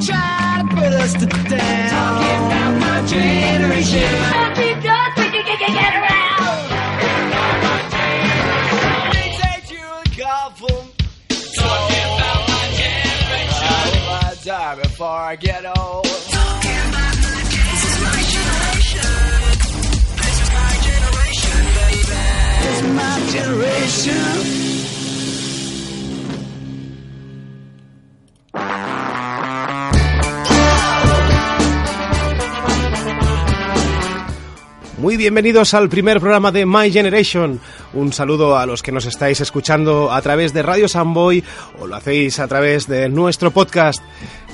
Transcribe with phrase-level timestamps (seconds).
[0.00, 1.90] try to put us to down.
[1.90, 4.10] Talking about my generation.
[4.54, 6.68] Because we can get, get, get around.
[9.12, 10.86] They take you and cough 'em.
[11.54, 13.64] Talking about my generation.
[13.64, 16.04] I hope I die before I get old.
[22.62, 24.67] This is my generation.
[34.98, 37.60] Muy bienvenidos al primer programa de My Generation.
[37.92, 41.44] Un saludo a los que nos estáis escuchando a través de Radio Samboy
[41.78, 44.02] o lo hacéis a través de nuestro podcast.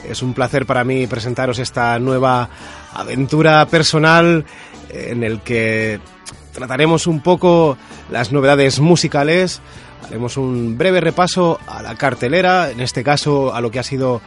[0.07, 2.51] Es un placer para mí presentaros esta nueva
[2.93, 4.45] aventura personal
[4.91, 5.98] en el que
[6.53, 7.79] trataremos un poco
[8.11, 9.62] las novedades musicales,
[10.06, 14.20] haremos un breve repaso a la cartelera, en este caso a lo que ha sido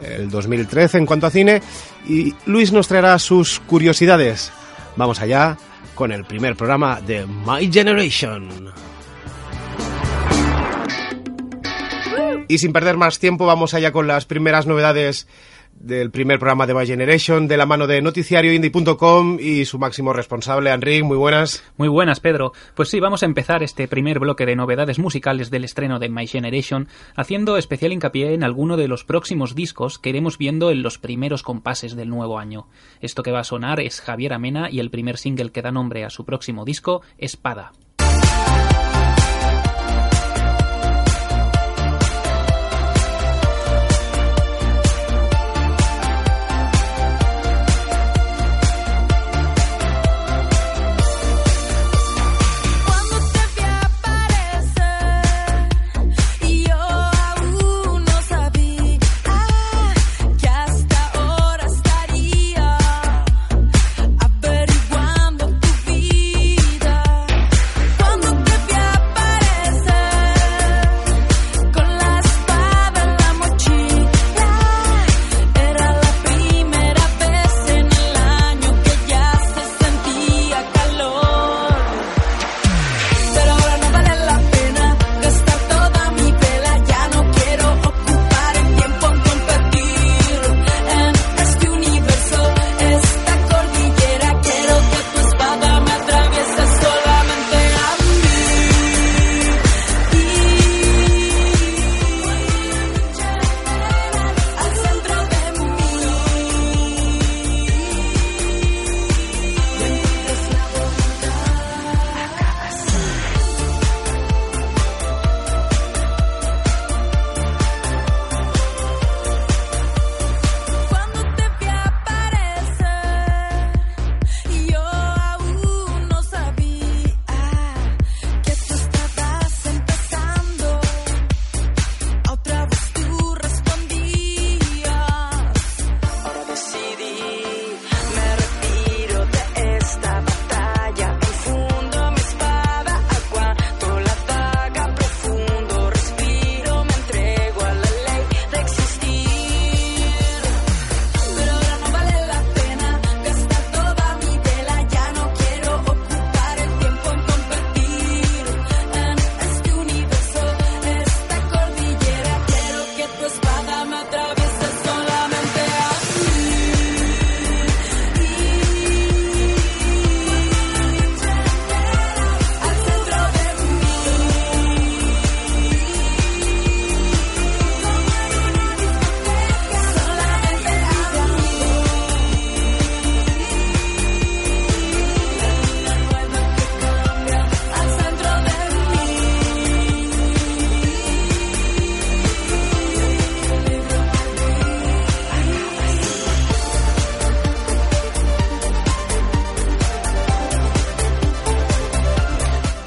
[0.00, 1.60] el 2013 en cuanto a cine,
[2.08, 4.52] y Luis nos traerá sus curiosidades.
[4.96, 5.56] Vamos allá
[5.94, 8.72] con el primer programa de My Generation.
[12.48, 15.26] Y sin perder más tiempo, vamos allá con las primeras novedades
[15.78, 20.70] del primer programa de My Generation, de la mano de noticiarioindie.com y su máximo responsable,
[20.70, 21.02] Enrique.
[21.02, 21.62] Muy buenas.
[21.76, 22.52] Muy buenas, Pedro.
[22.74, 26.26] Pues sí, vamos a empezar este primer bloque de novedades musicales del estreno de My
[26.26, 30.98] Generation, haciendo especial hincapié en alguno de los próximos discos que iremos viendo en los
[30.98, 32.68] primeros compases del nuevo año.
[33.00, 36.04] Esto que va a sonar es Javier Amena y el primer single que da nombre
[36.04, 37.72] a su próximo disco, Espada.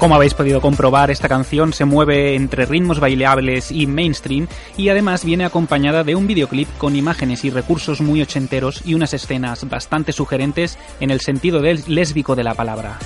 [0.00, 4.48] Como habéis podido comprobar, esta canción se mueve entre ritmos bailables y mainstream
[4.78, 9.12] y además viene acompañada de un videoclip con imágenes y recursos muy ochenteros y unas
[9.12, 12.98] escenas bastante sugerentes en el sentido del lésbico de la palabra.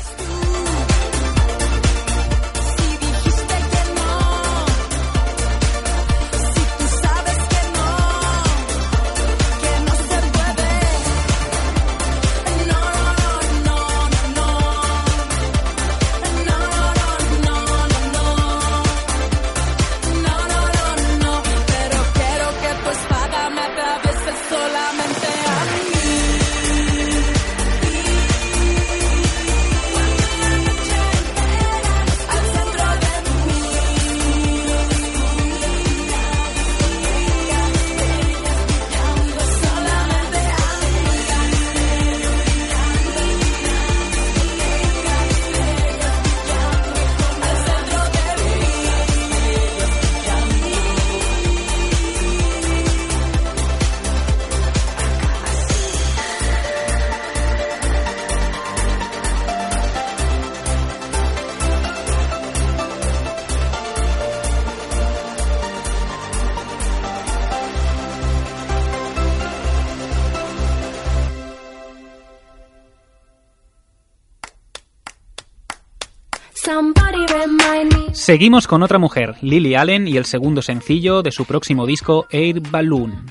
[78.13, 82.61] Seguimos con otra mujer, Lily Allen, y el segundo sencillo de su próximo disco, Air
[82.61, 83.27] Balloon.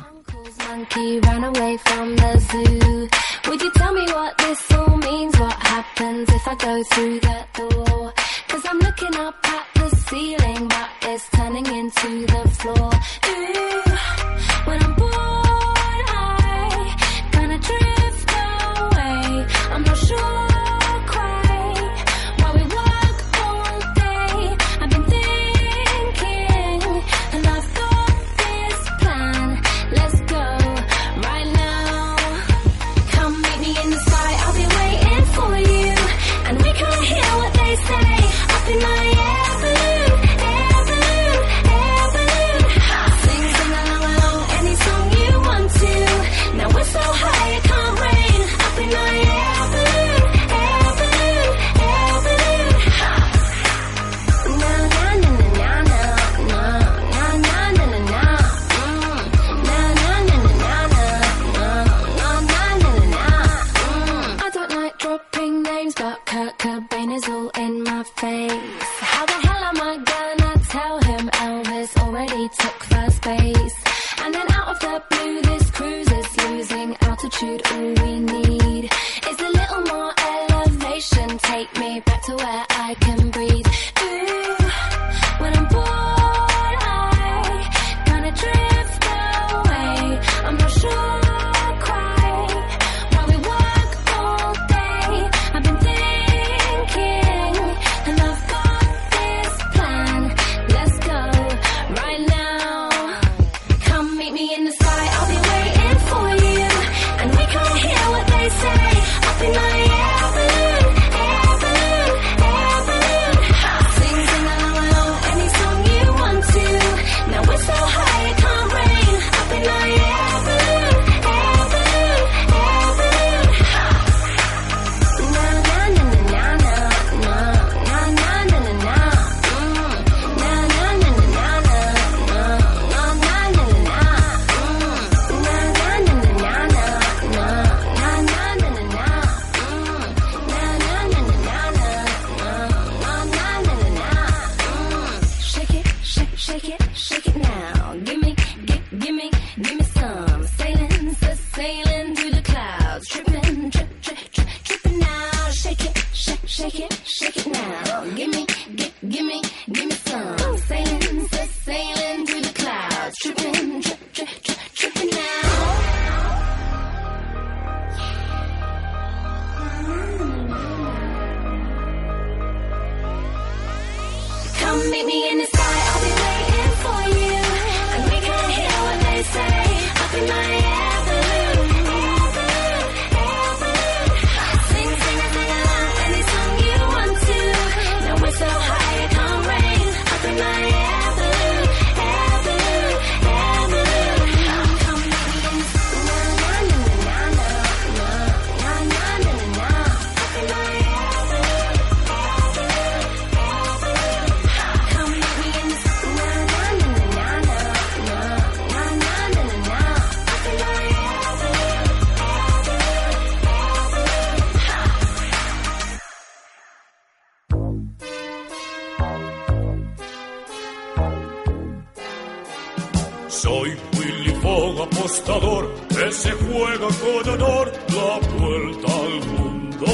[223.33, 229.85] Soy Willy Fogg, apostador, que se juega con honor la vuelta al mundo.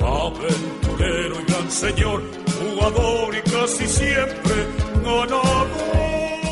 [0.00, 2.22] Aventurero y gran señor,
[2.56, 4.54] jugador y casi siempre
[5.04, 5.66] ganador.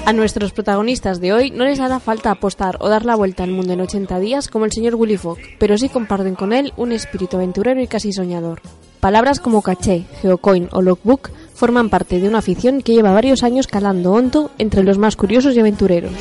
[0.04, 3.52] A nuestros protagonistas de hoy no les hará falta apostar o dar la vuelta al
[3.52, 6.90] mundo en 80 días como el señor Willy Fogg, pero sí comparten con él un
[6.90, 8.60] espíritu aventurero y casi soñador.
[8.98, 13.66] Palabras como caché, geocoin o logbook forman parte de una afición que lleva varios años
[13.66, 16.12] calando hondo entre los más curiosos y aventureros.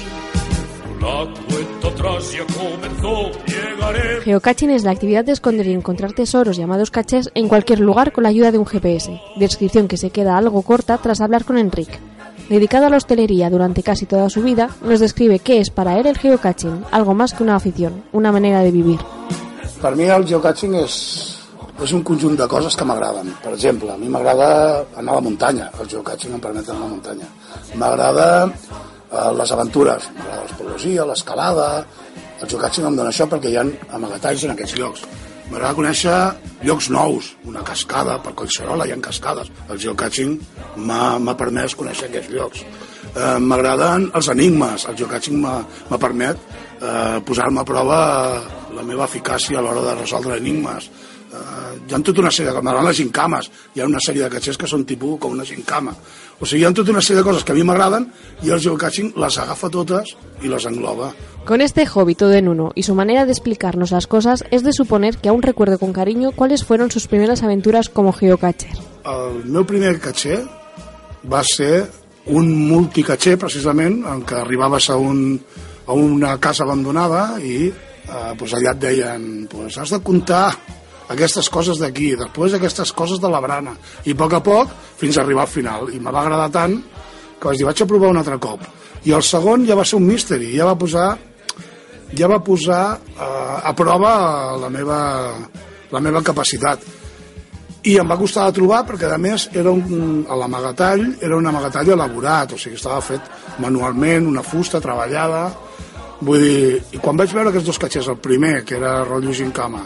[4.24, 8.24] Geocaching es la actividad de esconder y encontrar tesoros llamados caches en cualquier lugar con
[8.24, 12.00] la ayuda de un GPS, descripción que se queda algo corta tras hablar con Enric.
[12.50, 16.08] Dedicado a la hostelería durante casi toda su vida, nos describe qué es para él
[16.08, 19.00] el geocaching, algo más que una afición, una manera de vivir.
[19.82, 21.35] Para mí el geocaching es
[21.84, 23.34] és un conjunt de coses que m'agraden.
[23.44, 24.48] Per exemple, a mi m'agrada
[24.96, 27.30] anar a la muntanya, el geocaching em permet anar a la muntanya.
[27.76, 31.70] M'agrada eh, les aventures, m'agrada l'espeleologia, l'escalada...
[32.36, 33.62] El geocaching em dona això perquè hi ha
[33.96, 35.06] amagatalls en aquests llocs.
[35.48, 36.16] M'agrada conèixer
[36.68, 39.52] llocs nous, una cascada, per Collserola hi ha cascades.
[39.72, 40.34] El geocaching
[40.84, 42.66] m'ha permès conèixer aquests llocs.
[43.14, 46.42] Eh, m'agraden els enigmes, el geocaching m'ha permet
[46.82, 48.00] eh, posar-me a prova
[48.36, 48.40] eh,
[48.76, 50.90] la meva eficàcia a l'hora de resoldre enigmes.
[51.36, 52.62] Eh, hi ha tota una sèrie de...
[52.64, 55.94] M'agraden les gincames, hi ha una sèrie de catxers que són tipus com una gincama.
[56.40, 58.08] O sigui, hi ha tota una sèrie de coses que a mi m'agraden
[58.44, 61.12] i el geocaching les agafa totes i les engloba.
[61.46, 64.74] Con este hobby todo en uno y su manera de explicarnos las cosas, es de
[64.74, 68.74] suponer que aún recuerdo con cariño cuáles fueron sus primeras aventuras como geocacher.
[69.06, 70.40] El meu primer catxer
[71.30, 71.86] va ser
[72.34, 75.38] un multicatxer, precisament, en què arribaves a, un,
[75.86, 80.50] a una casa abandonada i eh, pues allà et deien pues, has de comptar
[81.14, 85.18] aquestes coses d'aquí, després aquestes coses de la brana, i a poc a poc fins
[85.18, 85.92] a arribar al final.
[85.94, 86.80] I me va agradar tant
[87.40, 88.66] que vaig dir, vaig a provar un altre cop.
[89.06, 91.14] I el segon ja va ser un mystery, ja va posar
[92.16, 95.00] ja va posar eh, a prova la meva,
[95.92, 96.82] la meva capacitat.
[97.86, 101.94] I em va costar de trobar perquè a més era un, l'amagatall era un amagatall
[101.94, 102.56] elaborat.
[102.56, 103.30] O sigui estava fet
[103.62, 105.52] manualment, una fusta treballada.
[106.26, 109.84] Vull dir, i quan vaig veure aquests dos catxers el primer que era rotllo gincama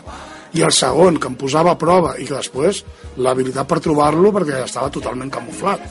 [0.53, 2.83] i el segon que em posava a prova i que després
[3.17, 5.83] l'habilitat per trobar-lo perquè estava totalment camuflat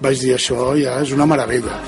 [0.00, 1.80] vaig dir això ja és una meravella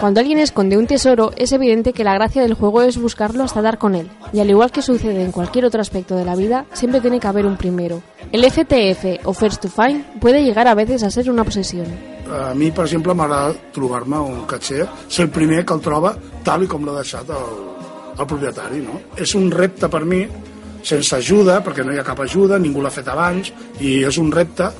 [0.00, 3.62] Cuando alguien esconde un tesoro, es evidente que la gracia del juego es buscarlo hasta
[3.62, 4.08] dar con él.
[4.32, 7.26] Y al igual que sucede en cualquier otro aspecto de la vida, siempre tiene que
[7.26, 8.00] haber un primero.
[8.30, 11.86] El FTF o First to Find puede llegar a veces a ser una obsesión.
[12.28, 16.14] a mi, per exemple, m'agrada trobar-me un catxer, ser el primer que el troba
[16.44, 17.54] tal i com l'ha deixat el,
[18.18, 18.82] el propietari.
[18.84, 19.00] No?
[19.16, 20.24] És un repte per mi,
[20.82, 24.30] sense ajuda, perquè no hi ha cap ajuda, ningú l'ha fet abans, i és un
[24.34, 24.70] repte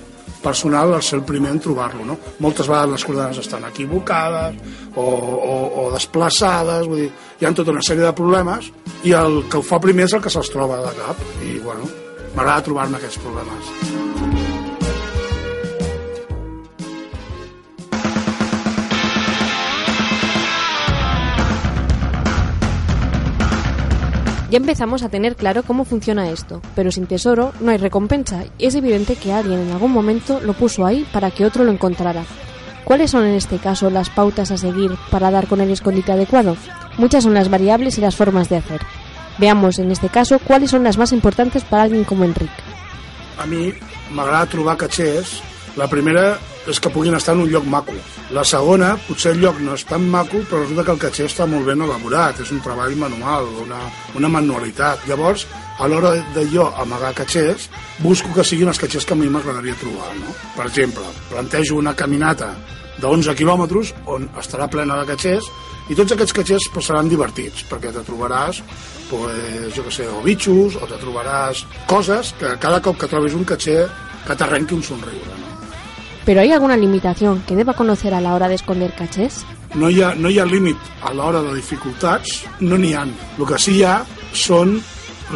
[0.42, 2.04] personal el ser el primer en trobar-lo.
[2.06, 2.18] No?
[2.44, 4.58] Moltes vegades les coordenades estan equivocades
[4.94, 8.70] o, o, o desplaçades, vull dir, hi ha tota una sèrie de problemes
[9.06, 11.90] i el que ho fa primer és el que se'ls troba de cap i bueno,
[12.34, 14.07] m'agrada trobar-me aquests problemes.
[24.50, 28.64] Ya empezamos a tener claro cómo funciona esto, pero sin tesoro no hay recompensa y
[28.66, 32.24] es evidente que alguien en algún momento lo puso ahí para que otro lo encontrara.
[32.84, 36.56] ¿Cuáles son en este caso las pautas a seguir para dar con el escondite adecuado?
[36.96, 38.80] Muchas son las variables y las formas de hacer.
[39.36, 42.50] Veamos en este caso cuáles son las más importantes para alguien como Enric.
[43.38, 43.74] A mi
[44.10, 44.78] m'agrada trobar.
[45.76, 47.94] La primera és que puguin estar en un lloc maco.
[48.36, 51.46] La segona, potser el lloc no és tan maco, però resulta que el catxer està
[51.48, 53.80] molt ben elaborat, és un treball manual, una,
[54.20, 55.06] una manualitat.
[55.08, 55.46] Llavors,
[55.78, 57.68] a l'hora de jo amagar catxers,
[58.04, 60.10] busco que siguin els catxers que a mi m'agradaria trobar.
[60.18, 60.34] No?
[60.56, 62.52] Per exemple, plantejo una caminata
[62.98, 65.48] de 11 quilòmetres on estarà plena de catxers
[65.88, 68.60] i tots aquests catxers pues, seran divertits perquè te trobaràs
[69.08, 73.38] pues, jo que sé, o bitxos o te trobaràs coses que cada cop que trobis
[73.38, 73.84] un catxer
[74.26, 75.47] que t'arrenqui un somriure no?
[76.28, 79.46] ¿Pero hay alguna limitación que deba conocer a la hora de esconder cachés?
[79.74, 83.06] no hi ha, no hi ha límit a l'hora de dificultats, no n'hi ha.
[83.38, 83.94] El que sí hi ha
[84.36, 84.74] són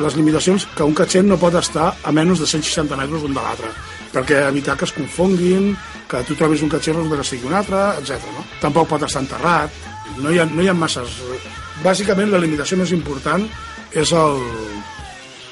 [0.02, 3.40] les limitacions que un catxer no pot estar a menys de 160 metres un de
[3.40, 3.70] l'altre,
[4.12, 5.70] perquè evitar que es confonguin,
[6.10, 8.28] que tu trobis un catxer resulta que sigui un altre, etc.
[8.36, 8.44] No?
[8.60, 9.80] Tampoc pot estar enterrat,
[10.18, 11.22] no hi ha, no hi ha masses...
[11.80, 13.48] Bàsicament la limitació més important
[13.96, 14.44] és el,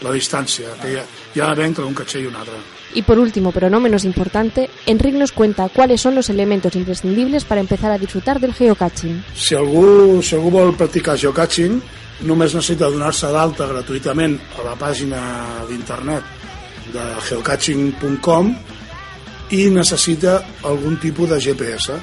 [0.05, 2.61] la distància que hi ha, hi ha d'haver entre un catxer i un altre.
[2.95, 7.45] Y por último, pero no menos importante, Enric nos cuenta cuáles son los elementos imprescindibles
[7.45, 9.23] para empezar a disfrutar del geocaching.
[9.35, 11.79] Si algú, si algú vol practicar geocaching,
[12.27, 15.21] només necessita donar-se d'alta gratuïtament a la pàgina
[15.69, 16.27] d'internet
[16.93, 18.51] de geocaching.com
[19.57, 21.95] i necessita algun tipus de GPS.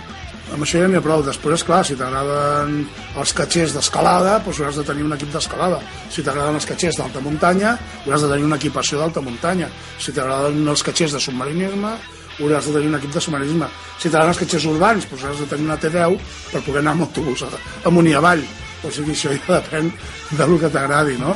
[0.53, 1.23] Amb això ja n'hi ha prou.
[1.25, 2.77] Després, clar, si t'agraden
[3.19, 5.79] els catxers d'escalada, doncs hauràs de tenir un equip d'escalada.
[6.13, 7.73] Si t'agraden els catxers d'alta muntanya,
[8.05, 9.67] hauràs de tenir una equipació d'alta muntanya.
[9.99, 11.91] Si t'agraden els catxers de submarinisme,
[12.37, 13.67] hauràs de tenir un equip de submarinisme.
[13.97, 16.17] Si t'agraden els catxers urbans, doncs hauràs de tenir una T10
[16.53, 17.43] per poder anar amb autobús
[17.83, 18.45] amunt i avall.
[18.85, 19.91] O sigui, això ja depèn
[20.37, 21.35] del que t'agradi, no?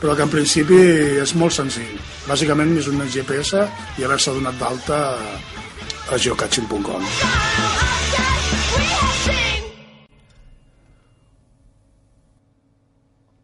[0.00, 0.78] Però que en principi
[1.22, 1.96] és molt senzill.
[2.28, 3.64] Bàsicament és un GPS
[4.00, 5.00] i haver-se donat d'alta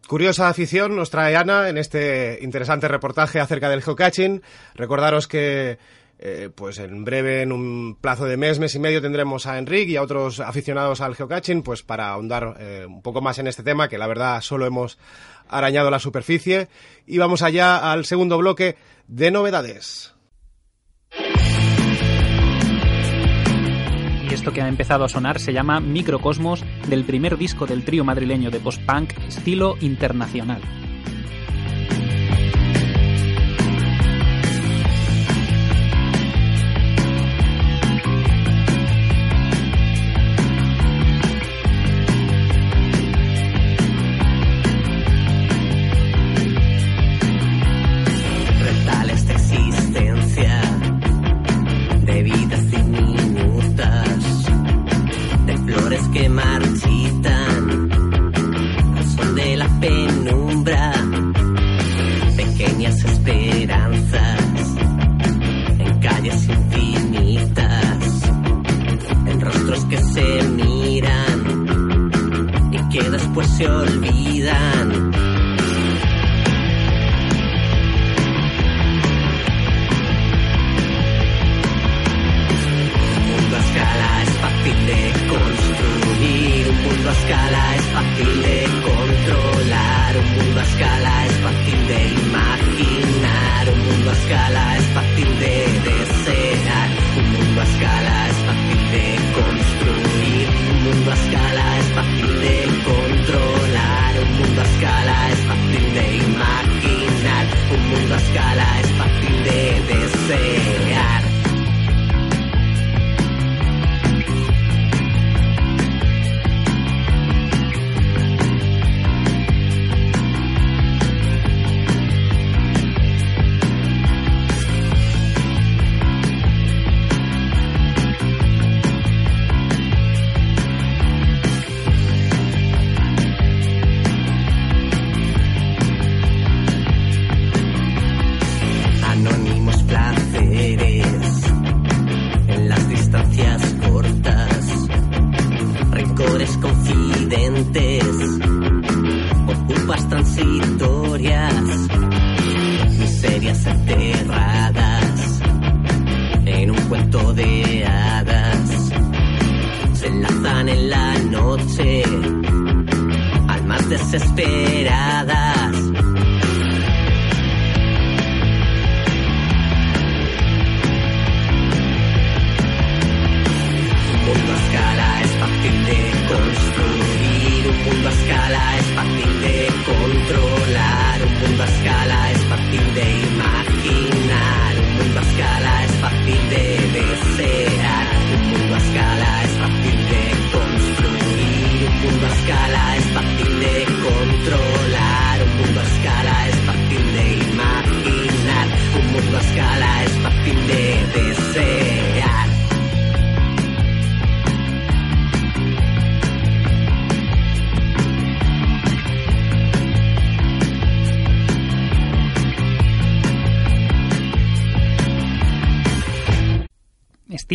[0.09, 4.43] Curiosa afición nos trae Ana en este interesante reportaje acerca del geocaching.
[4.75, 5.79] Recordaros que
[6.19, 9.89] eh, pues en breve, en un plazo de mes, mes y medio, tendremos a Enric
[9.89, 13.63] y a otros aficionados al geocaching, pues para ahondar eh, un poco más en este
[13.63, 14.99] tema, que la verdad solo hemos
[15.49, 16.69] arañado la superficie.
[17.07, 20.16] Y vamos allá al segundo bloque de novedades.
[24.37, 28.51] Esto que ha empezado a sonar se llama Microcosmos del primer disco del trío madrileño
[28.51, 30.61] de post-punk estilo internacional.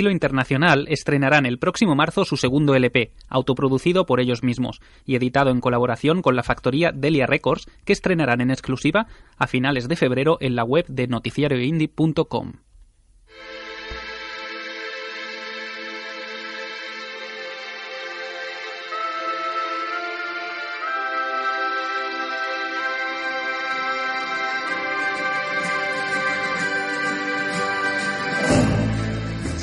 [0.02, 5.52] estilo internacional estrenarán el próximo marzo su segundo LP, autoproducido por ellos mismos y editado
[5.52, 9.06] en colaboración con la factoría Delia Records, que estrenarán en exclusiva
[9.38, 12.54] a finales de febrero en la web de noticiarioindie.com.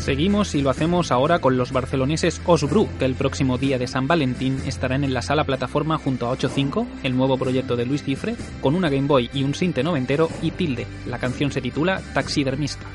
[0.08, 4.06] Seguimos y lo hacemos ahora con los barceloneses Osbru, que el próximo día de San
[4.06, 8.34] Valentín estarán en la sala plataforma junto a 8.5, el nuevo proyecto de Luis Cifre,
[8.62, 10.86] con una Game Boy y un sinte noventero y Tilde.
[11.04, 12.86] La canción se titula Taxidermista.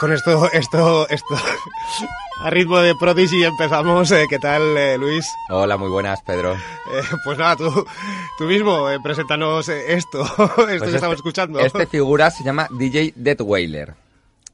[0.00, 1.34] Con esto, esto, esto,
[2.40, 4.10] a ritmo de Prodigy empezamos.
[4.12, 5.26] Eh, ¿Qué tal, eh, Luis?
[5.50, 6.54] Hola, muy buenas, Pedro.
[6.54, 7.86] Eh, pues nada, tú,
[8.38, 11.60] tú mismo, eh, preséntanos esto, esto Pues que estamos escuchando.
[11.60, 13.92] Este figura se llama DJ Dead Wailer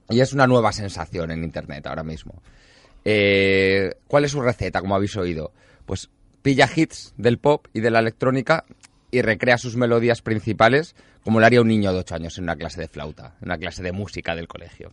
[0.09, 2.43] y es una nueva sensación en internet ahora mismo.
[3.05, 5.53] ¿Cuál es su receta, como habéis oído?
[5.87, 6.11] Pues
[6.43, 8.65] pilla hits del pop y de la electrónica
[9.13, 12.57] y recrea sus melodías principales como lo haría un niño de 8 años en una
[12.57, 14.93] clase de flauta, en una clase de música del colegio.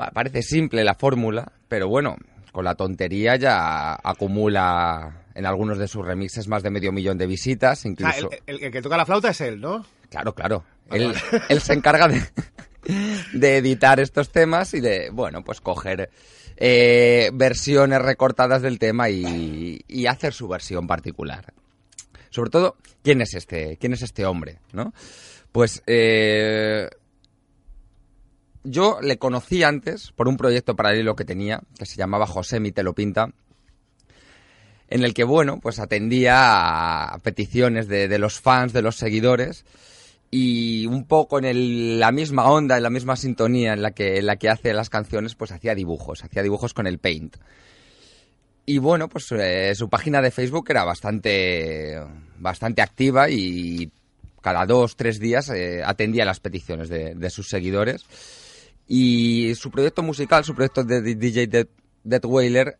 [0.00, 2.16] Pa- Parece simple la fórmula, pero bueno,
[2.52, 7.26] con la tontería ya acumula en algunos de sus remixes más de medio millón de
[7.26, 8.30] visitas, incluso...
[8.46, 9.84] el, el- el que toca la flauta es él, ¿no?
[10.08, 10.64] Claro, claro.
[10.90, 11.12] Él,
[11.50, 12.22] él se encarga de,
[13.34, 16.08] de editar estos temas y de, bueno, pues coger
[16.56, 21.52] eh, versiones recortadas del tema y, y hacer su versión particular.
[22.30, 24.60] Sobre todo, ¿quién es este, quién es este hombre?
[24.72, 24.94] ¿no?
[25.52, 26.88] Pues eh,
[28.64, 32.72] yo le conocí antes por un proyecto paralelo que tenía, que se llamaba José Mi
[32.72, 33.30] Pinta,
[34.88, 39.64] en el que, bueno, pues atendía a peticiones de, los fans, de los seguidores,
[40.32, 44.18] y un poco en el- la misma onda, en la misma sintonía en la que,
[44.18, 47.36] en la que hace las canciones, pues hacía dibujos, hacía dibujos con el Paint.
[48.66, 52.00] Y bueno, pues eh, su página de Facebook era bastante,
[52.38, 53.90] bastante activa y
[54.40, 58.04] cada dos, tres días eh, atendía las peticiones de sus seguidores.
[58.86, 61.66] Y su proyecto musical, su proyecto de DJ Dead,
[62.02, 62.78] Dead Wailer,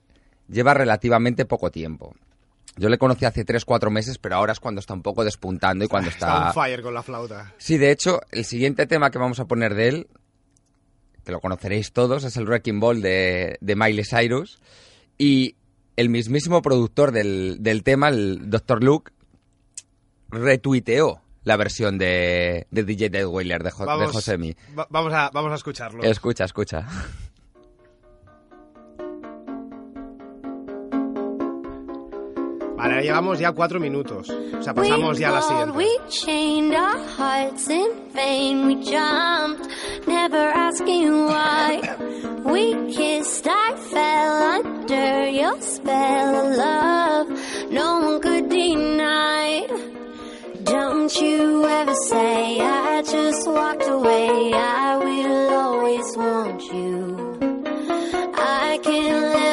[0.48, 2.14] lleva relativamente poco tiempo.
[2.76, 5.88] Yo le conocí hace 3-4 meses, pero ahora es cuando está un poco despuntando y
[5.88, 6.48] cuando Está está...
[6.48, 7.54] on fire con la flauta.
[7.58, 10.08] Sí, de hecho, el siguiente tema que vamos a poner de él,
[11.24, 14.58] que lo conoceréis todos, es el Wrecking Ball de, de Miley Cyrus.
[15.18, 15.56] Y
[15.96, 18.82] el mismísimo productor del, del tema, el Dr.
[18.82, 19.12] Luke,
[20.30, 24.54] retuiteó la versión de, de DJ Dead Wailer de, Jo- de Vamos, Josemi.
[24.78, 26.02] va- vamos, a, vamos a escucharlo.
[26.02, 26.86] Escucha, escucha.
[32.76, 34.30] Vale, llevamos ya cuatro minutos.
[34.30, 35.76] O sea, pasamos ya a la siguiente.
[35.76, 38.66] We chained our hearts in vain.
[38.66, 39.68] We jumped,
[40.06, 41.80] never asking why.
[42.42, 47.28] We kissed, I fell under your spell of love.
[47.70, 48.39] No one could.
[51.12, 54.52] Don't you ever say I just walked away.
[54.54, 57.36] I will always want you.
[58.36, 59.49] I can live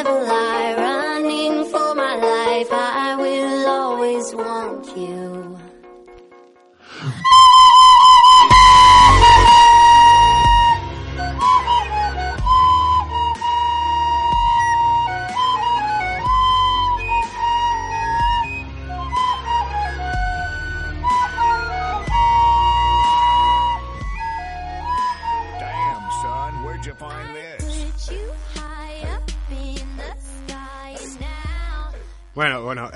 [32.38, 32.92] Bueno, bueno.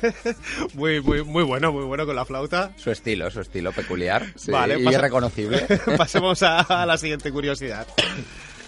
[0.74, 2.72] muy, muy, muy bueno, muy bueno con la flauta.
[2.76, 5.66] Su estilo, su estilo peculiar sí, Vale, y reconocible.
[5.98, 7.86] Pasemos a, a la siguiente curiosidad.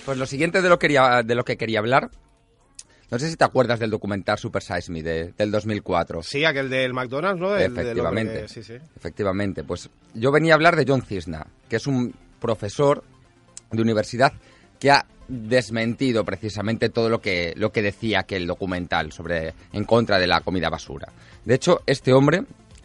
[0.05, 2.11] Pues lo siguiente de lo, quería, de lo que quería hablar,
[3.11, 6.23] no sé si te acuerdas del documental Super Size Me de- del 2004.
[6.23, 7.57] Sí, aquel del McDonald's, ¿no?
[7.57, 8.43] El- del hombre Efectivamente.
[8.43, 8.75] que- sí, sí.
[8.97, 9.65] Efectivamente.
[9.65, 13.03] Pues yo venía a hablar de John Cisna, que es un profesor
[13.71, 14.35] de universidad
[14.79, 20.19] que ha desmentido precisamente todo lo que, lo que decía aquel documental sobre en contra
[20.19, 21.09] de la comida basura.
[21.45, 22.45] De hecho, este hombre,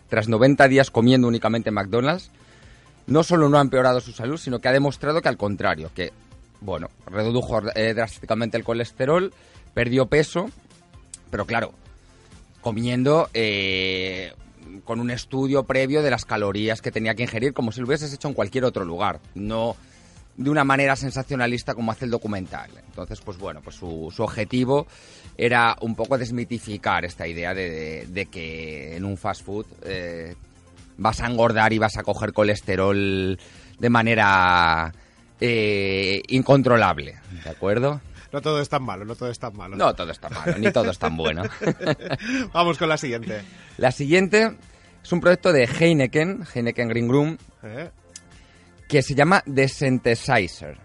[0.09, 2.31] tras 90 días comiendo únicamente McDonald's,
[3.07, 6.13] no solo no ha empeorado su salud, sino que ha demostrado que al contrario, que,
[6.61, 9.33] bueno, redujo eh, drásticamente el colesterol,
[9.73, 10.49] perdió peso,
[11.31, 11.73] pero claro,
[12.61, 14.33] comiendo eh,
[14.83, 18.13] con un estudio previo de las calorías que tenía que ingerir, como si lo hubieses
[18.13, 19.75] hecho en cualquier otro lugar, no
[20.39, 22.71] de una manera sensacionalista como hace el documental.
[22.87, 24.87] Entonces, pues bueno, pues su, su objetivo
[25.37, 30.35] era un poco desmitificar esta idea de, de- de que en un fast food eh,
[30.97, 33.37] vas a engordar y vas a coger colesterol
[33.79, 34.93] de manera
[35.41, 37.99] eh, incontrolable, ¿de acuerdo?
[38.31, 39.75] No todo es tan malo, no todo es tan malo.
[39.75, 41.43] No todo está malo, ni todo es tan bueno.
[42.53, 43.41] Vamos con la siguiente.
[43.77, 44.55] La siguiente
[45.03, 47.89] es un proyecto de Heineken, Heineken Green Room, ¿Eh?
[48.89, 50.77] Que se llama The Synthesizer,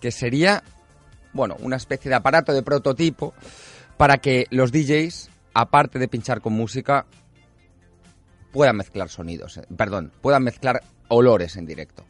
[0.00, 0.64] que sería,
[1.32, 3.32] bueno, una especie de aparato de prototipo
[3.96, 7.06] para que los DJs, aparte de pinchar con música,
[8.52, 12.04] puedan mezclar sonidos, eh, perdón, puedan mezclar olores en directo.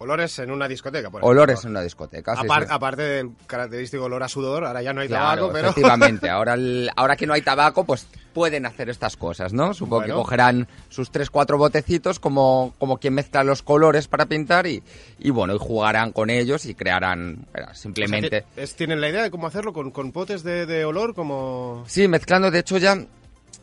[0.00, 1.28] Olores en una discoteca, por ejemplo.
[1.30, 2.36] Olores en una discoteca.
[2.36, 2.68] sí, Apar- sí.
[2.70, 5.68] Aparte del característico olor a sudor, ahora ya no hay Claro, tabaco, pero...
[5.70, 6.30] efectivamente.
[6.30, 9.74] Ahora, el- ahora que no hay tabaco, pues pueden hacer estas cosas, ¿no?
[9.74, 14.68] Supongo que cogerán sus tres, cuatro botecitos como, como quien mezcla los colores para pintar
[14.68, 14.82] y,
[15.18, 18.44] y bueno, y jugarán con ellos y crearán eh, O sea, simplemente...
[18.76, 19.72] ¿Tienen la idea de cómo hacerlo?
[19.72, 21.16] ¿Con, con potes de, de olor?
[21.16, 22.96] como Sí, mezclando, de hecho ya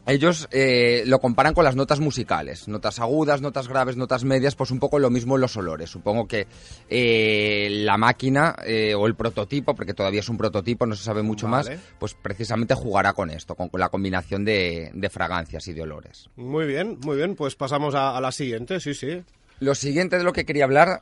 [0.06, 4.72] ellos eh, lo comparan con las notas musicales, notas agudas, notas graves, notas medias, pues
[4.72, 5.90] un poco lo mismo en los olores.
[5.90, 6.48] Supongo que
[6.90, 11.24] eh, la máquina eh, o el prototipo, porque todavía es un prototipo, no se sabe
[11.24, 11.76] mucho Vale.
[11.76, 15.82] más, pues precisamente jugará con esto, con, con la combinación de, de fragancias y de
[15.82, 16.30] olores.
[16.36, 17.36] Muy bien, muy bien.
[17.36, 19.24] Pues pasamos a, a la siguiente, sí, sí.
[19.60, 21.02] Lo siguiente de lo que quería hablar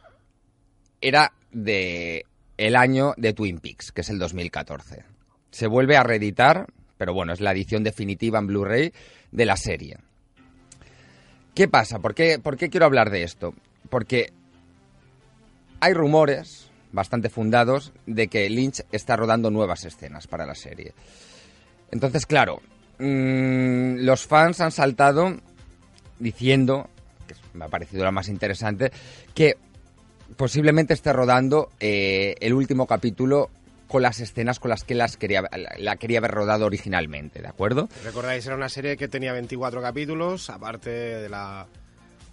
[1.01, 2.25] era de
[2.57, 5.03] el año de Twin Peaks, que es el 2014.
[5.51, 6.67] Se vuelve a reeditar,
[7.03, 8.93] pero bueno, es la edición definitiva en Blu-ray
[9.29, 9.97] de la serie.
[11.53, 11.99] ¿Qué pasa?
[11.99, 13.53] ¿Por qué, por qué quiero hablar de esto?
[13.89, 14.31] Porque
[15.81, 20.93] hay rumores bastante fundados de que Lynch está rodando nuevas escenas para la serie.
[21.91, 22.61] Entonces, claro,
[22.99, 25.41] mm, los fans han saltado
[26.19, 26.89] diciendo,
[27.27, 28.93] que me ha parecido la más interesante,
[29.33, 29.57] que
[30.37, 33.49] posiblemente esté rodando eh, el último capítulo
[33.93, 37.47] con las escenas con las que las quería, la, la quería haber rodado originalmente, ¿de
[37.47, 37.87] acuerdo?
[38.03, 41.67] Recordáis, era una serie que tenía 24 capítulos, aparte de la...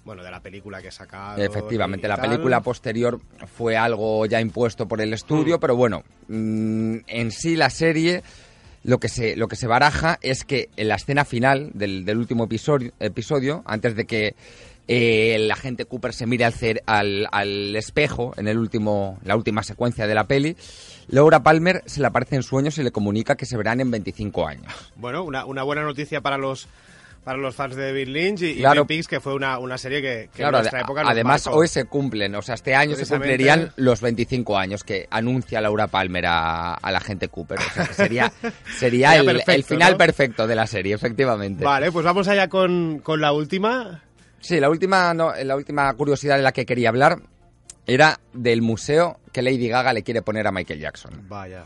[0.03, 1.43] Bueno, de la película que sacado.
[1.43, 2.31] Efectivamente, la tal.
[2.31, 3.21] película posterior
[3.55, 5.61] fue algo ya impuesto por el estudio, Mm.
[5.61, 8.23] pero bueno, mm, en sí la serie
[8.83, 12.17] lo que se, lo que se baraja es que en la escena final del, del
[12.17, 14.35] último episodio, episodio, antes de que
[14.93, 19.37] eh, el agente Cooper se mire al, cer- al, al espejo en el último, la
[19.37, 20.57] última secuencia de la peli,
[21.09, 24.47] Laura Palmer se le aparece en sueños y le comunica que se verán en 25
[24.49, 24.73] años.
[24.97, 26.67] Bueno, una, una buena noticia para los
[27.23, 28.87] para los fans de David Lynch y, y Claro.
[28.87, 31.61] Peaks, que fue una, una serie que, que Claro, en nuestra época nos además marcó.
[31.61, 35.87] hoy se cumplen, o sea, este año se cumplirían los 25 años que anuncia Laura
[35.87, 37.59] Palmer a, a la gente Cooper.
[37.59, 38.33] O sea, que sería,
[38.79, 39.99] sería Sería el, perfecto, el final ¿no?
[39.99, 41.63] perfecto de la serie, efectivamente.
[41.63, 44.03] Vale, pues vamos allá con, con la última.
[44.41, 47.19] Sí, la última, no, la última curiosidad de la que quería hablar
[47.87, 51.27] era del museo que Lady Gaga le quiere poner a Michael Jackson.
[51.29, 51.65] Vaya.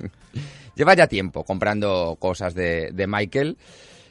[0.74, 3.56] Lleva ya tiempo comprando cosas de, de Michael.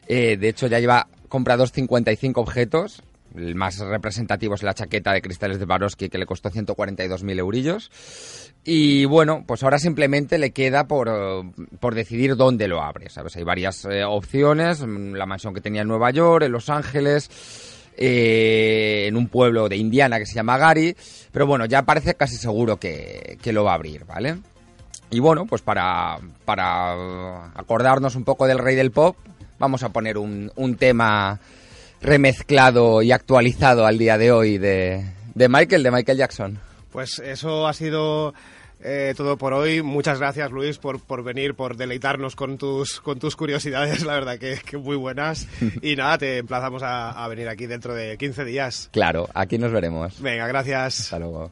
[0.08, 3.02] Eh, de hecho, ya lleva comprados 55 objetos.
[3.36, 7.90] El más representativo es la chaqueta de cristales de Swarovski que le costó 142.000 eurillos.
[8.64, 13.10] Y bueno, pues ahora simplemente le queda por, eh, por decidir dónde lo abre.
[13.10, 13.38] ¿Sabes?
[13.38, 14.82] Hay varias eh, opciones.
[14.82, 17.30] La mansión que tenía en Nueva York, en Los Ángeles,
[18.04, 20.96] eh, en un pueblo de Indiana que se llama Gary.
[21.32, 24.38] Pero bueno, ya parece casi seguro que, que lo va a abrir, ¿vale?
[25.12, 29.16] Y bueno, pues para, para acordarnos un poco del rey del pop,
[29.60, 31.40] vamos a poner un, un tema
[32.02, 36.60] remezclado y actualizado al día de hoy de, de Michael, de Michael Jackson.
[36.92, 38.34] Pues eso ha sido
[38.84, 39.82] eh, todo por hoy.
[39.82, 44.38] Muchas gracias, Luis, por, por venir, por deleitarnos con tus, con tus curiosidades, la verdad
[44.38, 45.48] que, que muy buenas.
[45.82, 48.90] Y nada, te emplazamos a, a venir aquí dentro de 15 días.
[48.92, 50.22] Claro, aquí nos veremos.
[50.22, 51.00] Venga, gracias.
[51.02, 51.52] Hasta luego.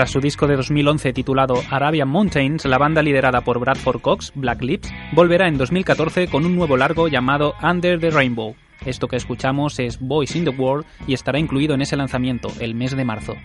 [0.00, 4.62] Tras su disco de 2011 titulado Arabian Mountains, la banda liderada por Bradford Cox, Black
[4.62, 8.56] Lips, volverá en 2014 con un nuevo largo llamado Under the Rainbow.
[8.86, 12.74] Esto que escuchamos es Boys in the World y estará incluido en ese lanzamiento el
[12.74, 13.36] mes de marzo.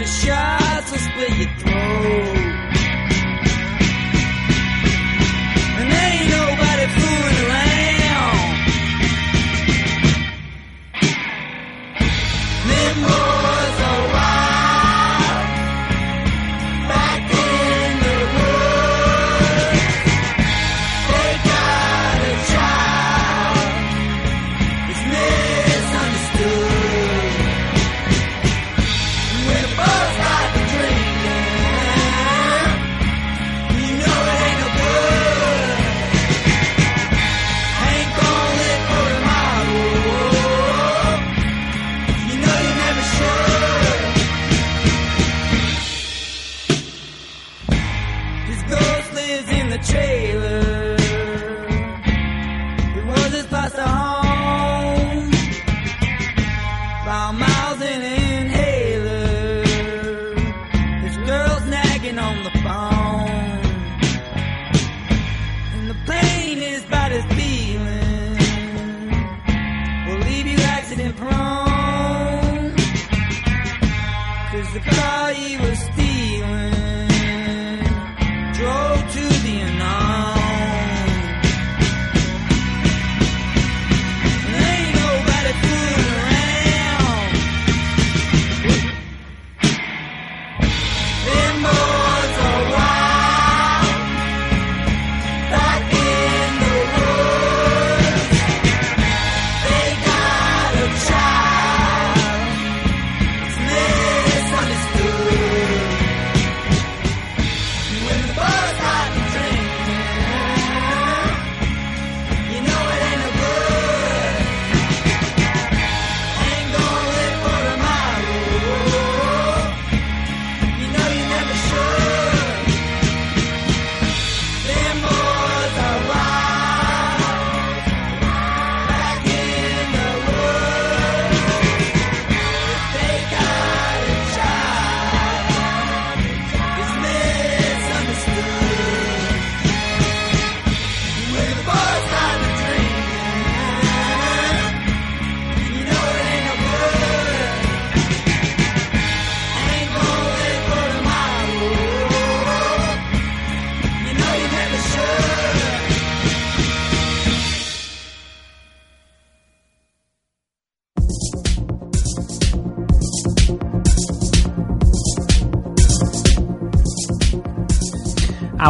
[0.00, 2.39] the shots will split your throat.
[57.10, 58.19] about miles in it.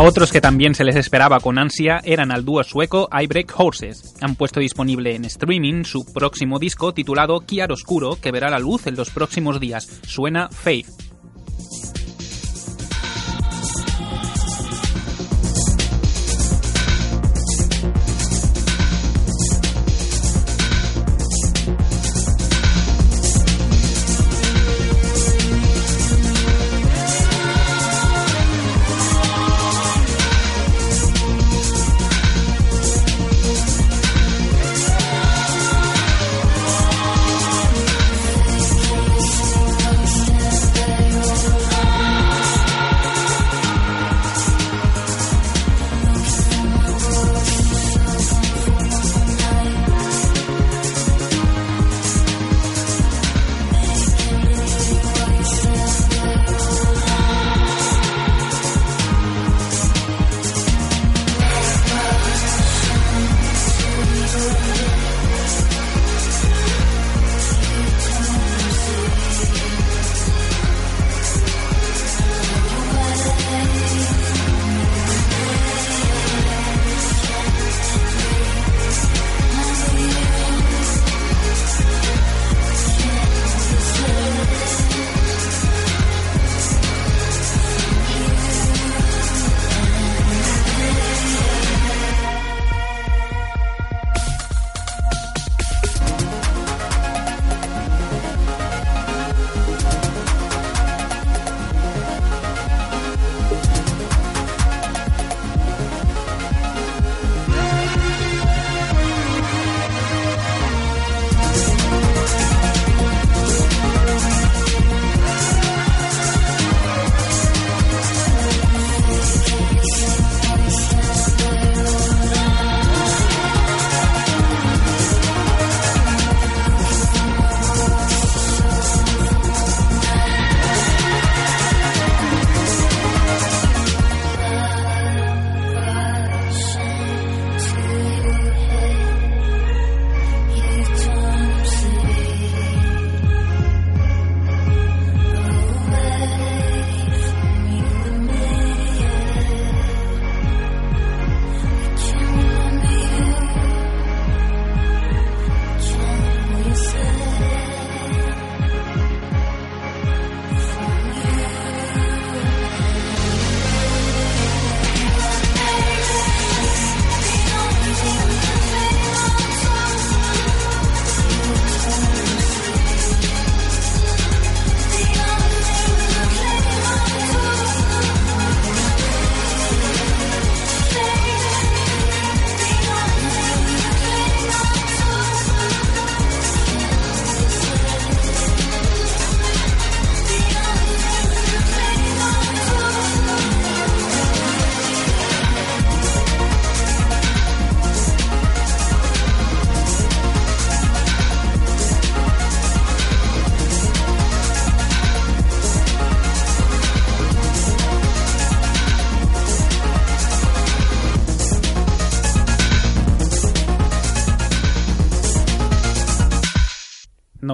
[0.00, 3.52] A otros que también se les esperaba con ansia eran al dúo sueco I Break
[3.54, 4.14] Horses.
[4.22, 8.86] Han puesto disponible en streaming su próximo disco titulado Kiar Oscuro, que verá la luz
[8.86, 10.00] en los próximos días.
[10.06, 11.09] Suena Faith.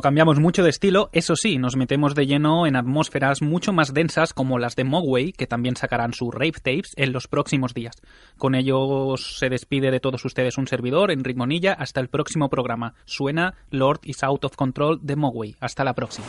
[0.07, 4.33] Cambiamos mucho de estilo, eso sí, nos metemos de lleno en atmósferas mucho más densas
[4.33, 7.97] como las de Mogwai, que también sacarán sus rave tapes en los próximos días.
[8.39, 12.95] Con ello se despide de todos ustedes un servidor, en Ritmonilla, hasta el próximo programa.
[13.05, 15.57] Suena Lord is Out of Control de Mogwai.
[15.59, 16.27] Hasta la próxima.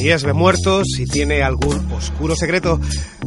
[0.00, 2.80] Así es, ve muertos y tiene algún oscuro secreto,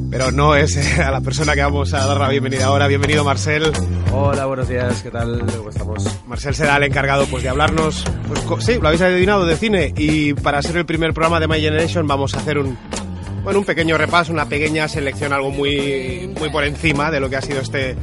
[0.10, 2.88] pero no es a la persona que vamos a dar la bienvenida ahora.
[2.88, 3.72] Bienvenido, Marcel.
[4.12, 5.46] Hola, buenos días, ¿qué tal?
[5.56, 6.04] ¿Cómo estamos?
[6.26, 9.94] Marcel será el encargado pues, de hablarnos, pues, sí, lo habéis adivinado, de cine.
[9.96, 12.76] Y para ser el primer programa de My Generation vamos a hacer un,
[13.44, 17.36] bueno, un pequeño repaso, una pequeña selección, algo muy, muy por encima de lo que
[17.36, 17.96] ha sido este,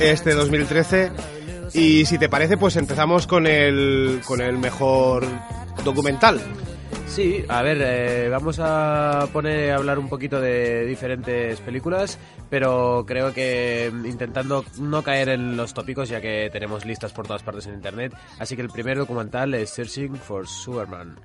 [0.00, 1.12] este 2013.
[1.74, 5.24] Y si te parece, pues empezamos con el, con el mejor
[5.84, 6.40] documental.
[7.10, 13.04] Sí, a ver, eh, vamos a poner a hablar un poquito de diferentes películas, pero
[13.04, 17.42] creo que mm, intentando no caer en los tópicos, ya que tenemos listas por todas
[17.42, 18.14] partes en internet.
[18.38, 21.16] Así que el primer documental es Searching for Superman.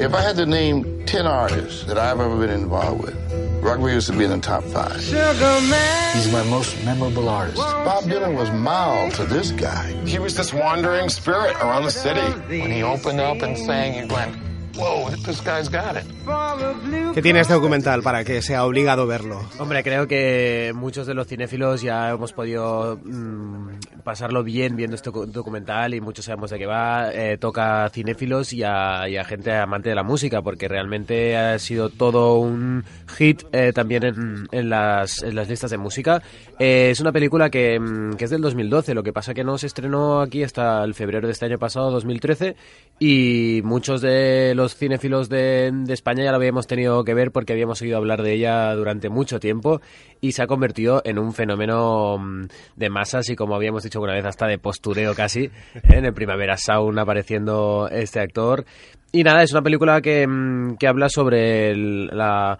[0.00, 3.14] If I had to name 10 artists that I've ever been involved with,
[3.62, 4.96] Rugby used to be in the top five.
[4.96, 7.58] He's my most memorable artist.
[7.58, 9.92] Bob Dylan was mild to this guy.
[10.06, 12.26] He was this wandering spirit around the city.
[12.48, 14.34] When he opened up and sang, he went,
[14.74, 16.06] whoa, this guy's got it.
[17.12, 19.42] ¿Qué tiene este documental para que sea obligado verlo?
[19.58, 25.10] Hombre, creo que muchos de los cinéfilos ya hemos podido mm, pasarlo bien viendo este
[25.10, 27.12] docu- documental y muchos sabemos de qué va.
[27.12, 31.36] Eh, toca a cinéfilos y a, y a gente amante de la música, porque realmente
[31.36, 32.84] ha sido todo un
[33.16, 36.22] hit eh, también en, las, listas de música.
[36.58, 39.66] Eh, es una película que, mm, es del 2012, lo que pasa que no se
[39.66, 42.56] estrenó aquí hasta el febrero de este año pasado, 2013,
[42.98, 47.52] y muchos de los cinéfilos de, de España ya la habíamos tenido que ver porque
[47.52, 49.80] habíamos oído hablar de ella durante mucho tiempo
[50.20, 52.46] y se ha convertido en un fenómeno mm,
[52.76, 55.50] de masas y como habíamos dicho una vez hasta de postureo casi.
[55.84, 58.64] En el Primavera Sound apareciendo este actor.
[59.12, 62.58] Y nada, es una película que, mm, que habla sobre el- la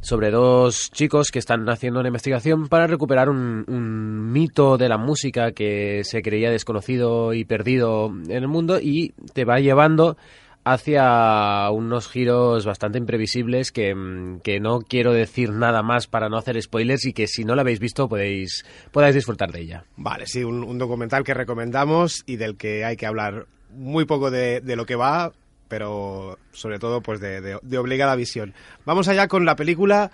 [0.00, 4.96] sobre dos chicos que están haciendo una investigación para recuperar un, un mito de la
[4.96, 10.16] música que se creía desconocido y perdido en el mundo y te va llevando
[10.64, 16.36] hacia unos giros bastante imprevisibles que, mm, que no quiero decir nada más para no
[16.36, 19.84] hacer spoilers y que si no la habéis visto podéis, podáis disfrutar de ella.
[19.96, 24.60] Vale, sí, un, documental que recomendamos y del que hay que hablar muy poco de,
[24.60, 25.32] de lo que va,
[25.68, 28.54] pero sobre todo pues de, de- de obligada visión.
[28.84, 30.10] Vamos allá con la película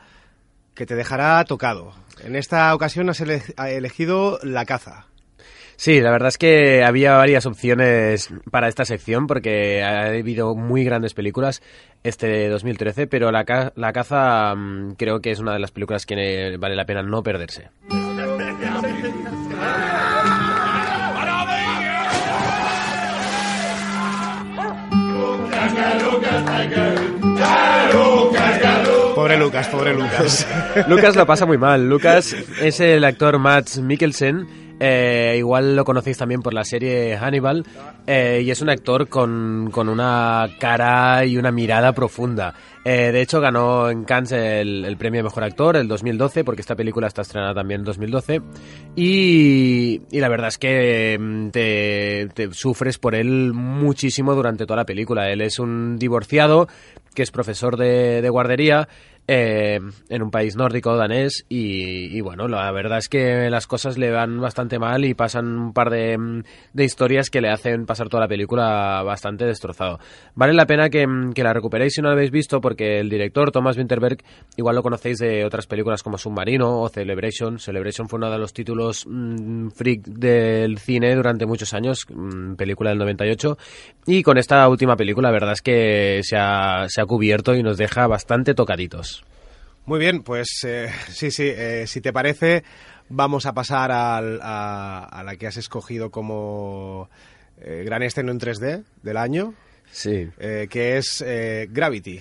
[0.74, 1.92] que te dejará tocado.
[2.22, 5.06] En esta ocasión has ele- ha elegido La caza.
[5.76, 10.84] Sí, la verdad es que había varias opciones para esta sección porque ha habido muy
[10.84, 11.62] grandes películas
[12.02, 16.06] este 2013, pero La, ca- la caza mm, creo que es una de las películas
[16.06, 17.68] que vale la pena no perderse.
[29.14, 30.46] Pobre Lucas, pobre Lucas.
[30.88, 31.88] Lucas lo pasa muy mal.
[31.88, 34.65] Lucas es el actor Mads Mikkelsen.
[34.78, 37.64] Eh, igual lo conocéis también por la serie Hannibal.
[38.06, 42.54] eh, y es un actor con, con una cara y una mirada profunda.
[42.84, 46.76] Eh, de hecho, ganó en Cannes el, premio de mejor actor el 2012, porque esta
[46.76, 48.42] película está estrenada también en 2012.
[48.94, 54.86] Y, y la verdad es que mm, te, sufres por él muchísimo durante toda la
[54.86, 55.30] película.
[55.30, 56.68] Él es un divorciado
[57.12, 58.88] que es profesor de guardería
[59.28, 63.98] eh, en un país nórdico danés y, y bueno, la verdad es que las cosas
[63.98, 66.42] le van bastante mal y pasan un par de, mm,
[66.78, 69.98] historias que le hacen pasar toda la película bastante destrozado.
[70.34, 73.08] Vale la pena que, mm, que la recuperéis si no la habéis visto porque el
[73.08, 74.18] director Thomas Winterberg
[74.56, 77.58] igual lo conocéis de otras películas como Submarino o Celebration.
[77.58, 82.90] Celebration fue uno de los títulos mm, freak del cine durante muchos años, mm, película
[82.90, 83.58] del 98
[84.06, 87.62] y con esta última película la verdad es que se ha, se ha cubierto y
[87.62, 89.15] nos deja bastante tocaditos.
[89.86, 92.64] Muy bien, pues eh, sí, sí, eh, si te parece,
[93.08, 97.08] vamos a pasar al- a, a la que has escogido como
[97.60, 99.54] eh, gran estreno en 3D del año,
[99.90, 100.28] Sí.
[100.38, 102.20] eh, que es eh, Gravity.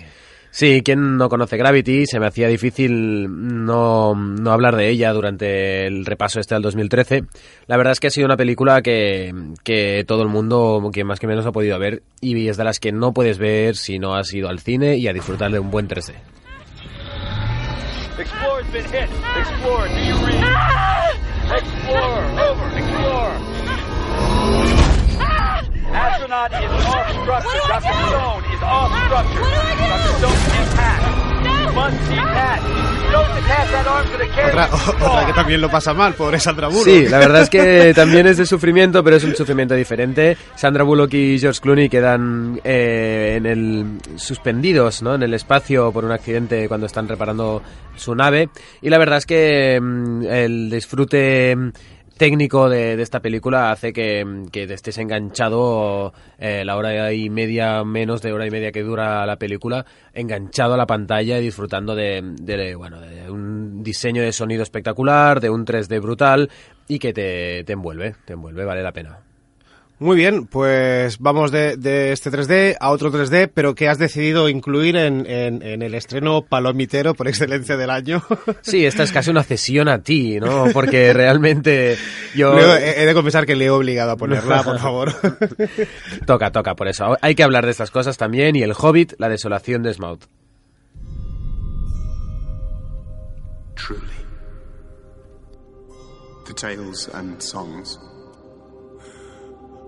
[0.51, 3.25] Sí, quien no conoce Gravity, se me hacía difícil
[3.65, 7.23] no, no hablar de ella durante el repaso este del 2013.
[7.67, 9.33] La verdad es que ha sido una película que,
[9.65, 12.79] que todo el mundo, que más que menos ha podido ver, y es de las
[12.79, 15.71] que no puedes ver si no has ido al cine y a disfrutar de un
[15.71, 16.13] buen 3D.
[18.17, 19.09] Explorer has been hit.
[19.35, 20.39] Explorer, do you read?
[21.51, 23.35] Explorer, over, Explorer.
[25.91, 27.59] Astronaut is off structure.
[27.67, 27.91] Dr.
[28.07, 29.41] Stone is off structure.
[29.41, 29.87] What do I do?
[29.91, 30.15] Dr.
[30.15, 30.74] Stone is
[35.01, 36.85] Otra, que también lo pasa mal, pobre Sandra Bullock.
[36.85, 40.37] Sí, la verdad es que también es de sufrimiento, pero es un sufrimiento diferente.
[40.55, 43.85] Sandra Bullock y George Clooney quedan eh, en el
[44.15, 45.15] suspendidos, ¿no?
[45.15, 47.61] En el espacio por un accidente cuando están reparando
[47.95, 48.49] su nave.
[48.81, 51.55] Y la verdad es que mm, el disfrute
[52.17, 57.83] técnico de, de esta película hace que, que estés enganchado eh, la hora y media,
[57.83, 61.95] menos de hora y media que dura la película, enganchado a la pantalla y disfrutando
[61.95, 66.49] de, de, bueno, de un diseño de sonido espectacular, de un 3D brutal
[66.87, 69.19] y que te, te envuelve, te envuelve, vale la pena.
[69.97, 74.49] Muy bien, pues vamos de, de este 3D a otro 3D, pero que has decidido
[74.49, 78.21] incluir en, en- en el estreno palomitero por excelencia del año.
[78.61, 80.65] Sí, esta es casi una cesión a ti, ¿no?
[80.73, 81.97] Porque realmente
[82.35, 82.53] yo...
[82.55, 85.13] Leo, he, he de confesar que le he obligado a ponerla, por favor.
[86.25, 87.15] toca, toca, por eso.
[87.21, 90.19] Hay que hablar de estas cosas también y El Hobbit, la desolación de Smaug.
[93.75, 94.01] Truly.
[96.47, 97.97] The tales and songs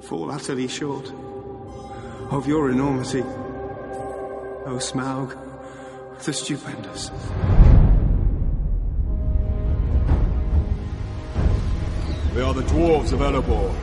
[0.08, 1.12] fall utterly short
[2.32, 3.22] of your enormity,
[4.66, 5.36] O Smaug,
[6.24, 7.12] the stupendous.
[12.34, 13.74] We are the dwarves of Erebor.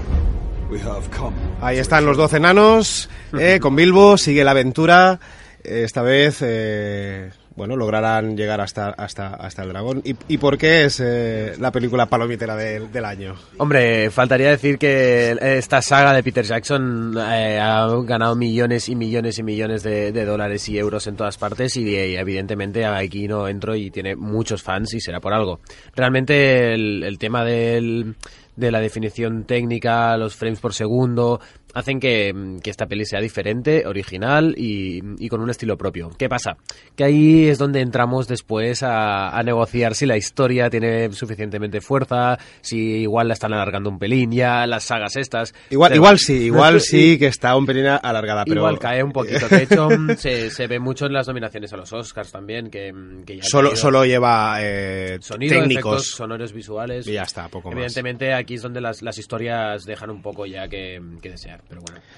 [0.70, 1.34] We have come.
[1.60, 5.20] Ahí están los 12 enanos, eh, con Bilbo, sigue la aventura.
[5.62, 10.02] Esta vez, eh, bueno, lograrán llegar hasta, hasta, hasta el dragón.
[10.04, 13.34] ¿Y, y por qué es eh, la película palomitera del, año?
[13.58, 19.38] Hombre, faltaría decir que esta saga de Peter Jackson eh, ha ganado millones y millones
[19.38, 23.46] y millones de, de dólares y euros en todas partes y, eh, evidentemente aquí no
[23.46, 25.60] entro y tiene muchos fans y será por algo.
[25.94, 28.16] Realmente el, el tema del,
[28.56, 31.40] de la definición técnica, los frames por segundo,
[31.74, 36.10] hacen que, mm, que esta peli sea diferente, original y, y con un estilo propio.
[36.18, 36.56] ¿Qué pasa?
[36.96, 42.38] Que ahí es donde entramos después a, a negociar si la historia tiene suficientemente fuerza,
[42.60, 45.54] si igual la están alargando un pelín, ya las sagas estas.
[45.70, 49.12] Igual, Pero- igual sí, igual sí que está un pelín alargada, pero Igual cae un
[49.12, 49.48] poquito.
[49.48, 53.24] De hecho, se, se ve mucho en las nominaciones a los Oscars también, que, mm,
[53.24, 56.06] que ya solo, tenido solo lleva eh, sonido, efectos técnicos.
[56.10, 57.06] sonoros visuales.
[57.06, 57.76] Y ya está, poco más.
[57.76, 61.62] Evidentemente aquí es donde las, las historias dejan un poco ya que, que desear,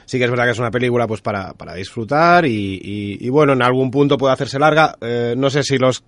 [0.04, 3.28] Sí que es verdad que es una película pues para, para disfrutar y, y- y,
[3.28, 4.94] bueno, en algún punto puede hacerse larga.
[5.00, 6.04] Eh, no sé si los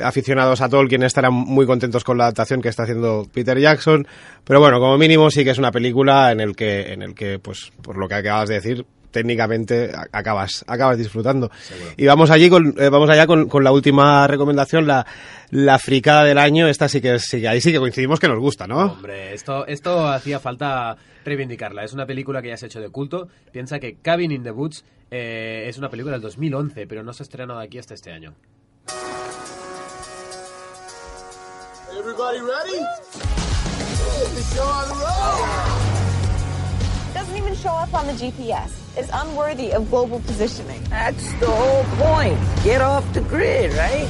[0.00, 4.06] aficionados a Tolkien estarán muy contentos con la adaptación que está haciendo Peter Jackson,
[4.44, 7.38] pero bueno, como mínimo sí que es una película en el que, en el que
[7.38, 11.50] pues por lo que acabas de decir, técnicamente acabas, acabas disfrutando.
[11.96, 15.06] Y vamos allí con, eh, vamos allá con, con la última recomendación, la,
[15.50, 16.68] la fricada del año.
[16.68, 18.92] Esta sí que, sí que ahí sí que coincidimos que nos gusta, ¿no?
[18.92, 21.84] Hombre, esto, esto hacía falta reivindicarla.
[21.84, 23.28] Es una película que ya se ha hecho de culto.
[23.52, 27.22] Piensa que Cabin in the Woods eh, es una película del 2011, pero no se
[27.22, 28.34] ha estrenado aquí hasta este año.
[31.98, 32.78] Everybody ready?
[37.14, 38.87] Doesn't even show up on the GPS.
[38.98, 40.82] It's unworthy of global positioning.
[40.90, 42.36] That's the whole point.
[42.64, 44.08] Get off the grid, right?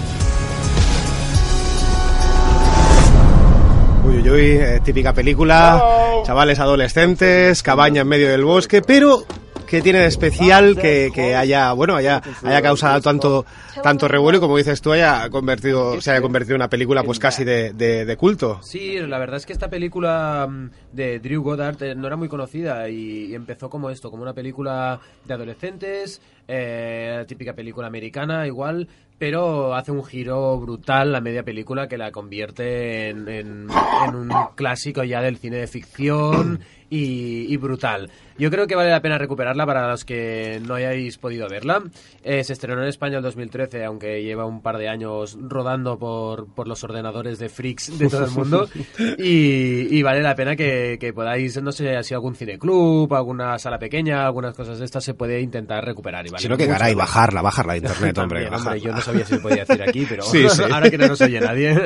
[4.07, 9.25] Uy, uy, uy, eh, típica película, chavales adolescentes, cabaña en medio del bosque, pero
[9.69, 13.47] que tiene de especial que, que haya, bueno, haya, haya causado tanto,
[13.83, 17.19] tanto revuelo y como dices tú, haya convertido, se haya convertido en una película pues
[17.19, 18.61] casi de, de- de culto.
[18.63, 22.29] Sí, la verdad es que esta película mm, de Drew Goddard eh, no era muy
[22.29, 28.47] conocida y, y empezó como esto, como una película de adolescentes, eh, típica película americana
[28.47, 28.89] igual,
[29.19, 33.67] pero hace un giro brutal la media película que la convierte en, en-
[34.07, 38.11] en un clásico ya del cine de ficción y, y brutal.
[38.39, 41.83] Yo creo que vale la pena recuperarla para los que no hayáis podido verla.
[42.23, 46.47] Eh, se estrenó en España en 2013, aunque lleva un par de años rodando por,
[46.55, 48.69] por los ordenadores de freaks de todo el mundo.
[49.19, 53.79] y, y vale la pena que, que podáis, no sé, si algún cineclub, alguna sala
[53.79, 56.27] pequeña, algunas cosas de estas se puede intentar recuperar.
[56.27, 57.05] Y vale Si no, que mucho caray, la pena.
[57.05, 58.45] bajarla, bajarla de internet, hombre.
[58.45, 60.63] También, hombre, yo no sabía si se podía decir aquí, pero Sí, sí.
[60.71, 61.77] ahora que no nos oye nadie.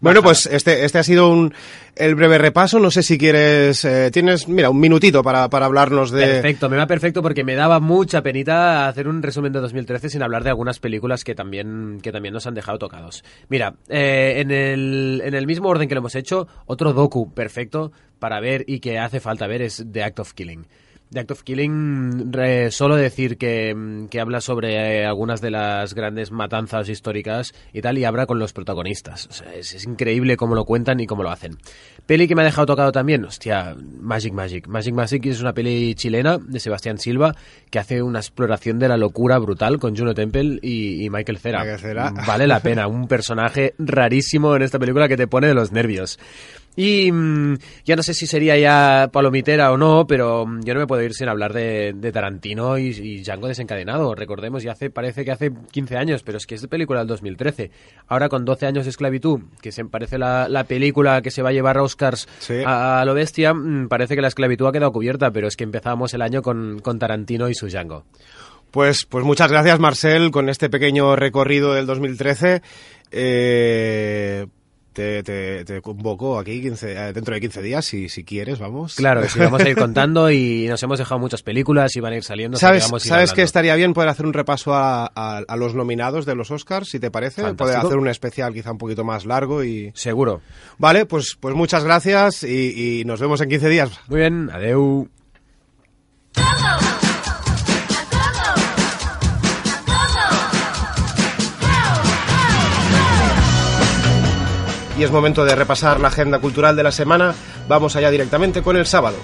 [0.00, 1.54] Bueno, pues este, este ha sido un,
[1.96, 2.78] el breve repaso.
[2.78, 6.26] No sé si quieres, eh, tienes, mira, un minutito para, para hablarnos de...
[6.26, 10.22] Perfecto, me va perfecto porque me daba mucha penita hacer un resumen de 2013 sin
[10.22, 13.24] hablar de algunas películas que también, que también nos han dejado tocados.
[13.48, 17.92] Mira, eh, en, el, en el mismo orden que lo hemos hecho, otro docu perfecto
[18.18, 20.66] para ver y que hace falta ver es The Act of Killing.
[21.10, 25.50] The Act of Killing, re- solo decir que, mm, que habla sobre eh, algunas de
[25.50, 29.26] las grandes matanzas históricas y tal, y habla con los protagonistas.
[29.28, 31.56] O sea, es, es increíble cómo lo cuentan y cómo lo hacen.
[32.06, 34.66] Peli que me ha dejado tocado también, hostia, Magic Magic.
[34.68, 37.34] Magic Magic es una peli chilena de Sebastián Silva
[37.70, 41.60] que hace una exploración de la locura brutal con Juno Temple y, y Michael Cera.
[41.60, 42.12] Michael Cera.
[42.26, 46.18] Vale la pena, un personaje rarísimo en esta película que te pone de los nervios.
[46.78, 50.80] Y mm, ya no sé si sería ya palomitera o no, pero mm, yo no
[50.80, 54.14] me puedo ir sin hablar de, de Tarantino y, y Django desencadenado.
[54.14, 57.08] Recordemos, ya hace, parece que hace 15 años, pero es que es de película del
[57.08, 57.72] 2013.
[58.06, 61.48] Ahora con 12 años de esclavitud, que se parece la, la película que se va
[61.48, 62.28] a llevar a Oscars
[62.64, 65.64] a, a lo bestia, mm, parece que la esclavitud ha quedado cubierta, pero es que
[65.64, 68.04] empezamos el año con, con Tarantino y su Django.
[68.70, 72.62] Pues, pues muchas gracias, Marcel, con este pequeño recorrido del 2013.
[73.10, 74.46] Eh,
[74.98, 78.96] te, te, te convoco aquí 15, eh, dentro de 15 días, si, si quieres, vamos.
[78.96, 82.16] Claro, sí, vamos a ir contando y nos hemos dejado muchas películas y van a
[82.16, 82.56] ir saliendo.
[82.56, 85.76] así que ¿Sabes, ¿sabes que estaría bien poder hacer un repaso a, a- a los
[85.76, 87.42] nominados de los Oscars, si te parece?
[87.42, 87.86] Poder Fantástico.
[87.86, 89.92] hacer un especial quizá un poquito más largo y...
[89.94, 90.40] Seguro.
[90.78, 93.90] Vale, pues, pues muchas gracias y, y nos vemos en 15 días.
[94.08, 95.08] Muy bien, adeu.
[104.98, 107.32] Y es momento de repasar la agenda cultural de la semana.
[107.68, 109.16] Vamos allá directamente con el sábado.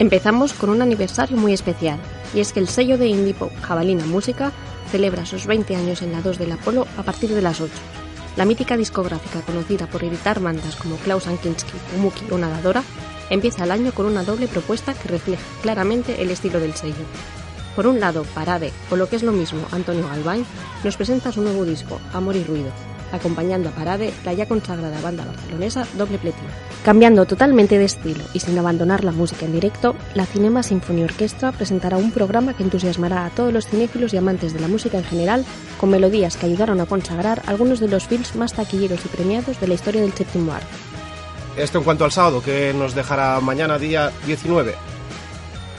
[0.00, 2.00] Empezamos con un aniversario muy especial,
[2.34, 4.50] y es que el sello de indie Jabalina Música
[4.90, 7.72] celebra sus 20 años en la 2 del Apolo a partir de las 8.
[8.36, 12.82] La mítica discográfica conocida por editar bandas como Klaus Ankinski, Pumuki o Nadadora,
[13.30, 17.06] empieza el año con una doble propuesta que refleja claramente el estilo del sello.
[17.76, 20.44] Por un lado, Parade, o lo que es lo mismo, Antonio Galván,
[20.82, 22.70] nos presenta su nuevo disco, Amor y Ruido,
[23.16, 26.48] acompañando a Parade la ya consagrada banda barcelonesa Doble Pletina.
[26.84, 31.52] Cambiando totalmente de estilo y sin abandonar la música en directo, la Cinema Symphony Orchestra
[31.52, 35.04] presentará un programa que entusiasmará a todos los cinéfilos y amantes de la música en
[35.04, 35.44] general,
[35.78, 39.68] con melodías que ayudaron a consagrar algunos de los films más taquilleros y premiados de
[39.68, 40.68] la historia del séptimo arte.
[41.56, 44.74] Esto en cuanto al sábado, que nos dejará mañana día 19.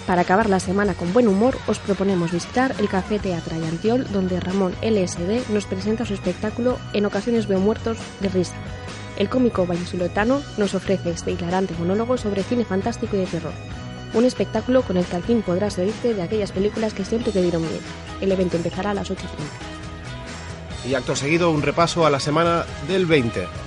[0.07, 4.39] Para acabar la semana con buen humor, os proponemos visitar el Café Teatro Antiol, donde
[4.39, 8.55] Ramón LSD nos presenta su espectáculo En ocasiones veo muertos de risa.
[9.17, 13.51] El cómico vallisoletano nos ofrece este hilarante monólogo sobre cine fantástico y de terror.
[14.13, 17.41] Un espectáculo con el que al fin podrás reírte de aquellas películas que siempre te
[17.41, 17.81] dieron miedo.
[18.21, 19.17] El evento empezará a las 8.30.
[20.89, 23.66] Y acto seguido, un repaso a la semana del 20.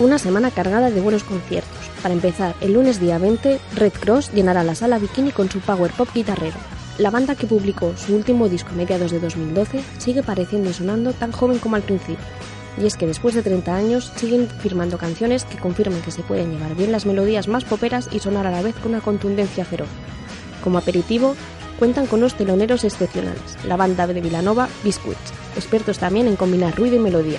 [0.00, 1.70] Una semana cargada de buenos conciertos.
[2.02, 5.92] Para empezar, el lunes día 20, Red Cross llenará la sala Bikini con su power
[5.92, 6.56] pop guitarrero.
[6.98, 11.30] La banda que publicó su último disco mediados de 2012 sigue pareciendo y sonando tan
[11.30, 12.24] joven como al principio.
[12.76, 16.50] Y es que después de 30 años siguen firmando canciones que confirman que se pueden
[16.50, 19.88] llevar bien las melodías más poperas y sonar a la vez con una contundencia feroz.
[20.64, 21.36] Como aperitivo,
[21.78, 26.96] cuentan con unos teloneros excepcionales, la banda de Vilanova Biscuits, expertos también en combinar ruido
[26.96, 27.38] y melodía.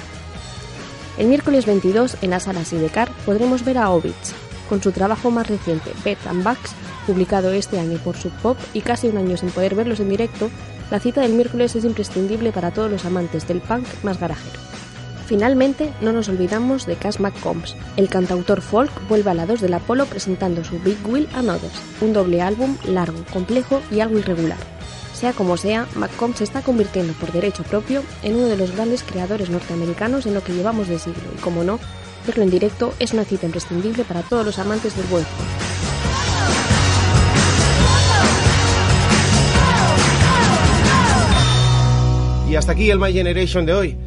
[1.17, 4.33] El miércoles 22, en la sala Sidecar, podremos ver a Ovitz,
[4.67, 6.73] con su trabajo más reciente, Beth and Bugs,
[7.07, 10.49] publicado este año por Sub Pop y casi un año sin poder verlos en directo,
[10.91, 14.59] la cita del miércoles es imprescindible para todos los amantes del punk más garajero.
[15.25, 17.75] Finalmente, no nos olvidamos de Cass McCombs.
[17.97, 21.81] El cantautor folk vuelve a la 2 del Apolo presentando su Big Will and Others,
[22.01, 24.74] un doble álbum largo, complejo y algo irregular.
[25.15, 29.01] Sea como sea, McCombs se está convirtiendo por derecho propio en uno de los grandes
[29.01, 31.79] creadores norteamericanos en lo que llevamos de siglo y, como no,
[32.27, 35.25] verlo en directo es una cita imprescindible para todos los amantes del buen.
[42.49, 43.97] Y hasta aquí el My Generation de hoy.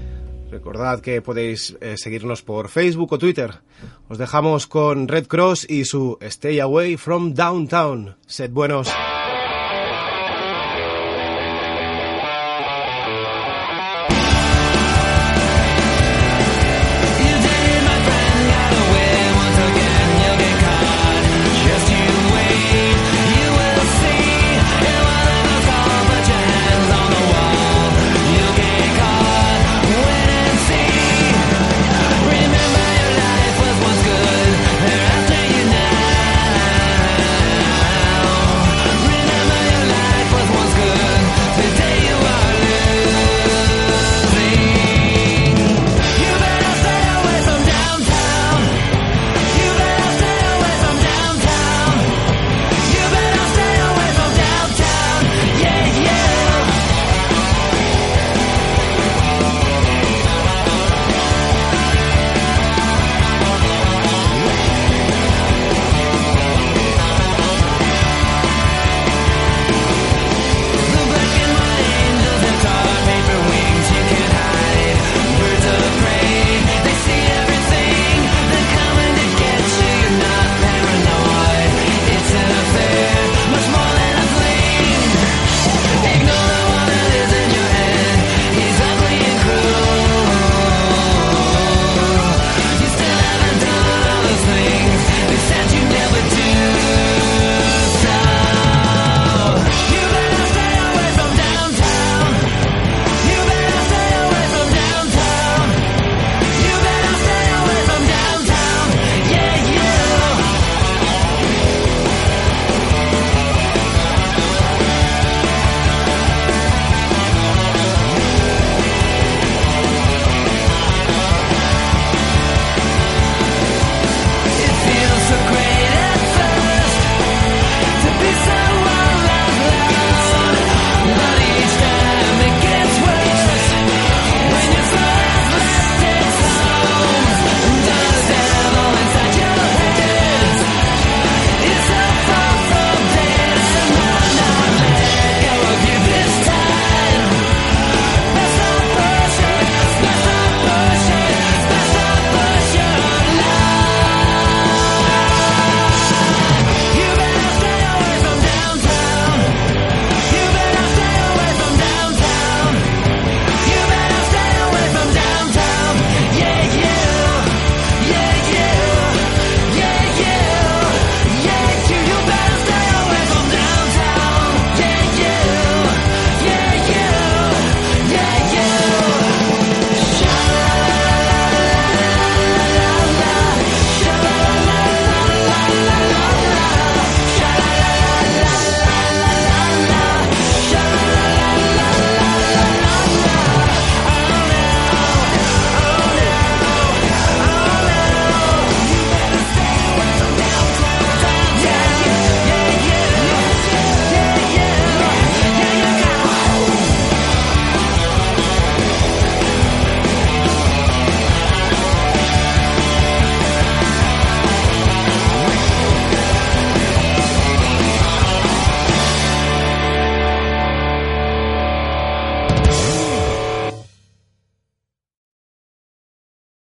[0.50, 3.60] Recordad que podéis eh, seguirnos por Facebook o Twitter.
[4.08, 8.16] Os dejamos con Red Cross y su Stay Away from Downtown.
[8.26, 8.88] Sed buenos.